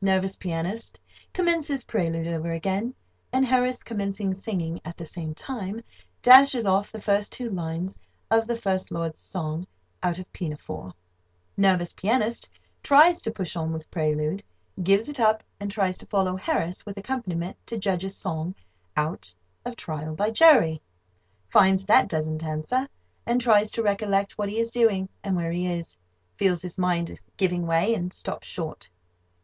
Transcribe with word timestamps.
Nervous 0.00 0.34
pianist 0.34 0.98
commences 1.32 1.84
prelude 1.84 2.26
over 2.26 2.50
again, 2.50 2.92
and 3.32 3.44
Harris, 3.46 3.84
commencing 3.84 4.34
singing 4.34 4.80
at 4.84 4.96
the 4.96 5.06
same 5.06 5.32
time, 5.32 5.80
dashes 6.22 6.66
off 6.66 6.90
the 6.90 7.00
first 7.00 7.30
two 7.30 7.48
lines 7.48 7.96
of 8.28 8.48
the 8.48 8.56
First 8.56 8.90
Lord's 8.90 9.20
song 9.20 9.64
out 10.02 10.18
of 10.18 10.32
"Pinafore." 10.32 10.92
Nervous 11.56 11.92
pianist 11.92 12.50
tries 12.82 13.22
to 13.22 13.30
push 13.30 13.54
on 13.54 13.72
with 13.72 13.88
prelude, 13.92 14.42
gives 14.82 15.08
it 15.08 15.20
up, 15.20 15.44
and 15.60 15.70
tries 15.70 15.96
to 15.98 16.06
follow 16.06 16.34
Harris 16.34 16.84
with 16.84 16.98
accompaniment 16.98 17.56
to 17.66 17.78
Judge's 17.78 18.16
song 18.16 18.56
out 18.96 19.32
of 19.64 19.76
"Trial 19.76 20.16
by 20.16 20.32
Jury," 20.32 20.82
finds 21.48 21.86
that 21.86 22.08
doesn't 22.08 22.42
answer, 22.42 22.88
and 23.24 23.40
tries 23.40 23.70
to 23.70 23.84
recollect 23.84 24.36
what 24.36 24.48
he 24.48 24.58
is 24.58 24.72
doing, 24.72 25.08
and 25.22 25.36
where 25.36 25.52
he 25.52 25.68
is, 25.68 25.96
feels 26.34 26.62
his 26.62 26.76
mind 26.76 27.16
giving 27.36 27.68
way, 27.68 27.94
and 27.94 28.12
stops 28.12 28.48
short. 28.48 28.90